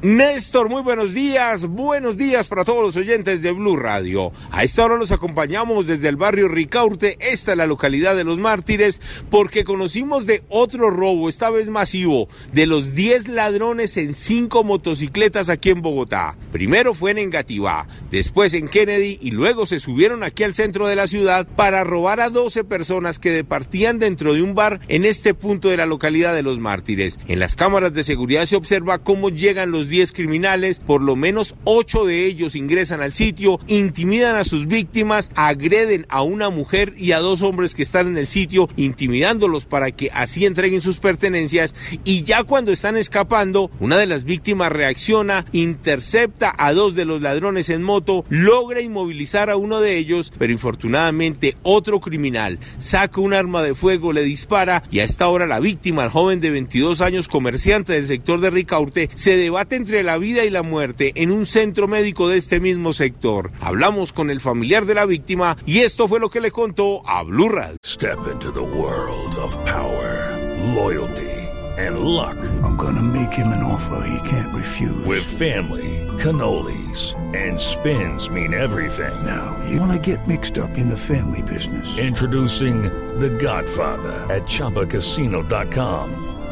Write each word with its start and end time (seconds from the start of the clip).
Néstor, 0.00 0.68
muy 0.68 0.82
buenos 0.82 1.12
días, 1.12 1.66
buenos 1.66 2.16
días 2.16 2.46
para 2.46 2.64
todos 2.64 2.84
los 2.84 2.96
oyentes 2.96 3.42
de 3.42 3.50
Blue 3.50 3.76
Radio. 3.76 4.30
A 4.52 4.62
esta 4.62 4.84
hora 4.84 4.94
los 4.94 5.10
acompañamos 5.10 5.88
desde 5.88 6.08
el 6.08 6.14
barrio 6.14 6.46
Ricaurte, 6.46 7.18
esta 7.20 7.50
es 7.50 7.58
la 7.58 7.66
localidad 7.66 8.14
de 8.14 8.22
los 8.22 8.38
mártires, 8.38 9.02
porque 9.28 9.64
conocimos 9.64 10.24
de 10.24 10.44
otro 10.48 10.90
robo, 10.90 11.28
esta 11.28 11.50
vez 11.50 11.68
masivo, 11.68 12.28
de 12.52 12.66
los 12.66 12.94
10 12.94 13.26
ladrones 13.26 13.96
en 13.96 14.14
5 14.14 14.62
motocicletas 14.62 15.48
aquí 15.48 15.70
en 15.70 15.82
Bogotá. 15.82 16.36
Primero 16.52 16.94
fue 16.94 17.10
en 17.10 17.18
Engativá, 17.18 17.88
después 18.08 18.54
en 18.54 18.68
Kennedy 18.68 19.18
y 19.20 19.32
luego 19.32 19.66
se 19.66 19.80
subieron 19.80 20.22
aquí 20.22 20.44
al 20.44 20.54
centro 20.54 20.86
de 20.86 20.94
la 20.94 21.08
ciudad 21.08 21.48
para 21.56 21.82
robar 21.82 22.20
a 22.20 22.30
12 22.30 22.62
personas 22.62 23.18
que 23.18 23.32
departían 23.32 23.98
dentro 23.98 24.32
de 24.32 24.42
un 24.42 24.54
bar 24.54 24.78
en 24.86 25.04
este 25.04 25.34
punto 25.34 25.70
de 25.70 25.76
la 25.76 25.86
localidad 25.86 26.34
de 26.34 26.44
los 26.44 26.60
mártires. 26.60 27.18
En 27.26 27.40
las 27.40 27.56
cámaras 27.56 27.94
de 27.94 28.04
seguridad 28.04 28.46
se 28.46 28.54
observa 28.54 28.98
cómo 28.98 29.30
llegan 29.30 29.72
los 29.72 29.87
10 29.88 30.12
criminales, 30.12 30.80
por 30.80 31.02
lo 31.02 31.16
menos 31.16 31.54
8 31.64 32.04
de 32.04 32.26
ellos 32.26 32.56
ingresan 32.56 33.00
al 33.00 33.12
sitio, 33.12 33.60
intimidan 33.66 34.36
a 34.36 34.44
sus 34.44 34.66
víctimas, 34.66 35.30
agreden 35.34 36.06
a 36.08 36.22
una 36.22 36.50
mujer 36.50 36.94
y 36.96 37.12
a 37.12 37.18
dos 37.18 37.42
hombres 37.42 37.74
que 37.74 37.82
están 37.82 38.08
en 38.08 38.18
el 38.18 38.26
sitio, 38.26 38.68
intimidándolos 38.76 39.64
para 39.64 39.90
que 39.90 40.10
así 40.12 40.46
entreguen 40.46 40.80
sus 40.80 40.98
pertenencias. 40.98 41.74
Y 42.04 42.22
ya 42.22 42.44
cuando 42.44 42.72
están 42.72 42.96
escapando, 42.96 43.70
una 43.80 43.96
de 43.96 44.06
las 44.06 44.24
víctimas 44.24 44.72
reacciona, 44.72 45.44
intercepta 45.52 46.54
a 46.56 46.72
dos 46.72 46.94
de 46.94 47.04
los 47.04 47.22
ladrones 47.22 47.70
en 47.70 47.82
moto, 47.82 48.24
logra 48.28 48.80
inmovilizar 48.80 49.50
a 49.50 49.56
uno 49.56 49.80
de 49.80 49.96
ellos, 49.96 50.32
pero 50.38 50.52
infortunadamente 50.52 51.56
otro 51.62 52.00
criminal 52.00 52.58
saca 52.78 53.20
un 53.20 53.34
arma 53.34 53.62
de 53.62 53.74
fuego, 53.74 54.12
le 54.12 54.22
dispara 54.22 54.82
y 54.90 55.00
a 55.00 55.04
esta 55.04 55.28
hora 55.28 55.46
la 55.46 55.60
víctima, 55.60 56.04
el 56.04 56.10
joven 56.10 56.40
de 56.40 56.50
22 56.50 57.00
años 57.00 57.28
comerciante 57.28 57.92
del 57.94 58.06
sector 58.06 58.40
de 58.40 58.50
Ricaurte, 58.50 59.10
se 59.14 59.36
debate 59.36 59.76
entre 59.78 60.02
la 60.02 60.18
vida 60.18 60.44
y 60.44 60.50
la 60.50 60.62
muerte 60.62 61.12
en 61.14 61.30
un 61.30 61.46
centro 61.46 61.88
médico 61.88 62.28
de 62.28 62.36
este 62.36 62.60
mismo 62.60 62.92
sector. 62.92 63.52
Hablamos 63.60 64.12
con 64.12 64.28
el 64.28 64.40
familiar 64.40 64.84
de 64.84 64.94
la 64.94 65.06
víctima 65.06 65.56
y 65.64 65.78
esto 65.78 66.08
fue 66.08 66.20
lo 66.20 66.28
que 66.28 66.40
le 66.40 66.50
contó 66.50 67.08
a 67.08 67.22
Blue 67.22 67.48
Radio. 67.48 67.78
Step 67.84 68.18
into 68.30 68.52
the 68.52 68.60
world 68.60 69.34
of 69.36 69.56
power, 69.64 70.36
loyalty, 70.74 71.30
and 71.78 72.00
luck. 72.00 72.36
I'm 72.62 72.76
gonna 72.76 73.02
make 73.02 73.32
him 73.32 73.48
an 73.48 73.62
offer 73.62 74.04
he 74.06 74.28
can't 74.28 74.54
refuse. 74.54 75.06
With 75.06 75.22
family, 75.22 76.06
cannolis, 76.18 77.14
and 77.34 77.58
spins 77.58 78.28
mean 78.28 78.52
everything. 78.52 79.14
Now, 79.24 79.56
you 79.70 79.80
wanna 79.80 79.98
get 79.98 80.26
mixed 80.26 80.58
up 80.58 80.76
in 80.76 80.88
the 80.88 80.96
family 80.96 81.42
business. 81.42 81.86
Introducing 81.98 82.82
The 83.20 83.30
Godfather 83.30 84.26
at 84.28 84.42
ChumbaCasino.com. 84.42 86.37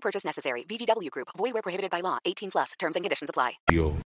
Purchase 0.00 0.24
necessary. 0.24 0.64
VGW 0.64 1.10
Group. 1.10 1.28
Void 1.36 1.52
where 1.52 1.62
prohibited 1.62 1.90
by 1.90 2.00
law. 2.02 2.18
18 2.24 2.50
plus. 2.50 2.72
Terms 2.78 2.96
and 2.96 3.04
conditions 3.04 3.30
apply. 3.30 3.58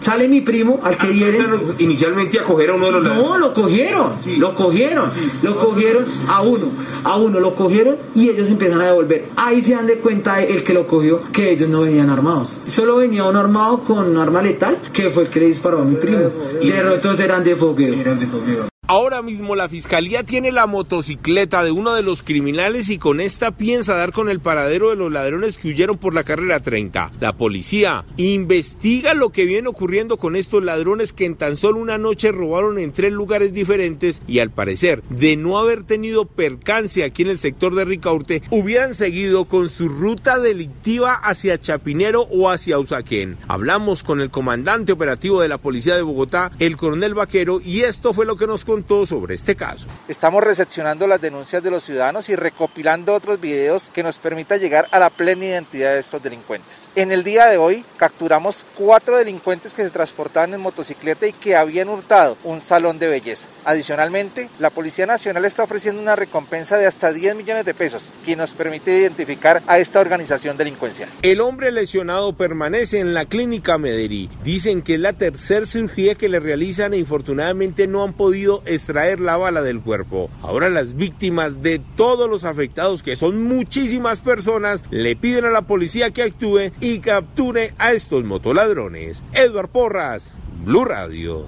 Sale 0.00 0.28
mi 0.28 0.40
primo 0.40 0.80
al 0.82 0.96
que 0.96 1.12
hieren. 1.12 1.74
Inicialmente 1.78 2.38
a 2.38 2.44
coger 2.44 2.70
a 2.70 2.74
uno 2.74 2.86
de 2.86 2.92
los 2.92 3.02
No, 3.02 3.36
lo 3.36 3.52
cogieron, 3.52 4.16
lo 4.38 4.54
cogieron, 4.54 5.10
lo 5.42 5.56
cogieron 5.56 6.04
a 6.28 6.42
uno, 6.42 6.70
a 7.04 7.18
uno 7.18 7.40
lo 7.40 7.54
cogieron 7.54 7.96
y 8.14 8.30
ellos 8.30 8.48
empiezan 8.48 8.80
a 8.80 8.86
devolver. 8.86 9.26
Ahí 9.36 9.60
se 9.60 9.74
dan 9.74 9.86
de 9.86 9.98
cuenta 9.98 10.40
el 10.40 10.62
que 10.62 10.72
lo 10.72 10.86
cogió 10.86 11.20
que 11.32 11.50
ellos 11.50 11.68
no 11.68 11.80
venían 11.80 12.10
armados. 12.10 12.60
Solo 12.66 12.96
venía 12.96 13.24
uno 13.24 13.40
armado 13.40 13.82
con 13.82 14.08
un 14.08 14.16
arma 14.16 14.40
letal 14.40 14.78
que 14.92 15.10
fue 15.10 15.24
el 15.24 15.30
que 15.30 15.40
le 15.40 15.46
disparó 15.46 15.80
a 15.80 15.84
mi 15.84 15.96
primo. 15.96 16.30
Y 16.60 16.70
de 16.70 16.84
otros 16.84 17.18
eran 17.20 17.42
de 17.42 17.56
fogueo. 17.56 18.68
Ahora 18.90 19.20
mismo 19.20 19.54
la 19.54 19.68
fiscalía 19.68 20.22
tiene 20.22 20.50
la 20.50 20.66
motocicleta 20.66 21.62
de 21.62 21.70
uno 21.70 21.92
de 21.92 22.02
los 22.02 22.22
criminales 22.22 22.88
y 22.88 22.96
con 22.96 23.20
esta 23.20 23.50
piensa 23.50 23.94
dar 23.94 24.12
con 24.12 24.30
el 24.30 24.40
paradero 24.40 24.88
de 24.88 24.96
los 24.96 25.12
ladrones 25.12 25.58
que 25.58 25.68
huyeron 25.68 25.98
por 25.98 26.14
la 26.14 26.24
carrera 26.24 26.60
30. 26.60 27.12
La 27.20 27.36
policía 27.36 28.06
investiga 28.16 29.12
lo 29.12 29.28
que 29.28 29.44
viene 29.44 29.68
ocurriendo 29.68 30.16
con 30.16 30.36
estos 30.36 30.64
ladrones 30.64 31.12
que 31.12 31.26
en 31.26 31.36
tan 31.36 31.58
solo 31.58 31.80
una 31.80 31.98
noche 31.98 32.32
robaron 32.32 32.78
en 32.78 32.90
tres 32.90 33.12
lugares 33.12 33.52
diferentes 33.52 34.22
y 34.26 34.38
al 34.38 34.48
parecer 34.48 35.02
de 35.10 35.36
no 35.36 35.58
haber 35.58 35.84
tenido 35.84 36.24
percance 36.24 37.04
aquí 37.04 37.24
en 37.24 37.28
el 37.28 37.38
sector 37.38 37.74
de 37.74 37.84
Ricaurte 37.84 38.42
hubieran 38.50 38.94
seguido 38.94 39.44
con 39.44 39.68
su 39.68 39.90
ruta 39.90 40.38
delictiva 40.38 41.12
hacia 41.12 41.60
Chapinero 41.60 42.22
o 42.22 42.48
hacia 42.48 42.78
Usaquén. 42.78 43.36
Hablamos 43.48 44.02
con 44.02 44.22
el 44.22 44.30
comandante 44.30 44.92
operativo 44.92 45.42
de 45.42 45.48
la 45.48 45.58
policía 45.58 45.94
de 45.94 46.00
Bogotá, 46.00 46.52
el 46.58 46.78
coronel 46.78 47.12
Vaquero, 47.12 47.60
y 47.62 47.80
esto 47.80 48.14
fue 48.14 48.24
lo 48.24 48.36
que 48.36 48.46
nos 48.46 48.64
contó 48.64 48.77
sobre 48.86 49.34
este 49.34 49.56
caso. 49.56 49.86
Estamos 50.06 50.42
recepcionando 50.42 51.06
las 51.06 51.20
denuncias 51.20 51.62
de 51.62 51.70
los 51.70 51.84
ciudadanos 51.84 52.28
y 52.28 52.36
recopilando 52.36 53.14
otros 53.14 53.40
videos 53.40 53.90
que 53.92 54.02
nos 54.02 54.18
permita 54.18 54.56
llegar 54.56 54.86
a 54.90 54.98
la 54.98 55.10
plena 55.10 55.46
identidad 55.46 55.94
de 55.94 56.00
estos 56.00 56.22
delincuentes. 56.22 56.90
En 56.94 57.12
el 57.12 57.24
día 57.24 57.46
de 57.46 57.56
hoy 57.56 57.84
capturamos 57.96 58.64
cuatro 58.76 59.16
delincuentes 59.16 59.74
que 59.74 59.82
se 59.82 59.90
transportaban 59.90 60.54
en 60.54 60.60
motocicleta 60.60 61.26
y 61.26 61.32
que 61.32 61.56
habían 61.56 61.88
hurtado 61.88 62.36
un 62.44 62.60
salón 62.60 62.98
de 62.98 63.08
belleza. 63.08 63.48
Adicionalmente, 63.64 64.48
la 64.58 64.70
Policía 64.70 65.06
Nacional 65.06 65.44
está 65.44 65.64
ofreciendo 65.64 66.00
una 66.00 66.16
recompensa 66.16 66.78
de 66.78 66.86
hasta 66.86 67.12
10 67.12 67.36
millones 67.36 67.64
de 67.64 67.74
pesos, 67.74 68.12
que 68.24 68.36
nos 68.36 68.54
permite 68.54 68.96
identificar 68.96 69.62
a 69.66 69.78
esta 69.78 70.00
organización 70.00 70.56
delincuencial. 70.56 71.08
El 71.22 71.40
hombre 71.40 71.72
lesionado 71.72 72.32
permanece 72.34 73.00
en 73.00 73.14
la 73.14 73.24
clínica 73.24 73.78
Medellín. 73.78 74.30
Dicen 74.44 74.82
que 74.82 74.94
es 74.94 75.00
la 75.00 75.12
tercera 75.12 75.66
cirugía 75.66 76.14
que 76.14 76.28
le 76.28 76.40
realizan 76.40 76.94
e 76.94 76.98
infortunadamente 76.98 77.86
no 77.86 78.02
han 78.02 78.12
podido 78.12 78.62
extraer 78.68 79.20
la 79.20 79.36
bala 79.36 79.62
del 79.62 79.80
cuerpo. 79.80 80.30
Ahora 80.42 80.70
las 80.70 80.94
víctimas 80.94 81.62
de 81.62 81.80
todos 81.96 82.28
los 82.28 82.44
afectados, 82.44 83.02
que 83.02 83.16
son 83.16 83.44
muchísimas 83.44 84.20
personas, 84.20 84.84
le 84.90 85.16
piden 85.16 85.44
a 85.44 85.50
la 85.50 85.62
policía 85.62 86.10
que 86.10 86.22
actúe 86.22 86.70
y 86.80 87.00
capture 87.00 87.74
a 87.78 87.92
estos 87.92 88.24
motoladrones. 88.24 89.22
Edward 89.32 89.70
Porras, 89.70 90.34
Blue 90.64 90.84
Radio. 90.84 91.46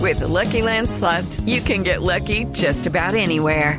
With 0.00 0.18
the 0.18 0.26
Lucky 0.26 0.62
you 1.44 1.60
can 1.60 1.84
get 1.84 2.02
lucky 2.02 2.46
just 2.52 2.86
about 2.86 3.14
anywhere. 3.14 3.78